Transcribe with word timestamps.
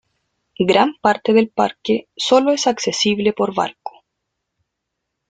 Gran 0.59 0.95
parte 0.99 1.31
del 1.31 1.49
parque 1.51 2.09
sólo 2.17 2.53
es 2.53 2.65
accesible 2.65 3.33
por 3.33 3.53
barco. 3.53 4.03